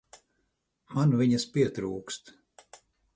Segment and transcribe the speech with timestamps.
[0.95, 2.33] Man viņas pietrūkst.